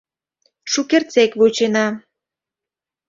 Шукертсек 0.71 1.31
вучена! 1.39 1.87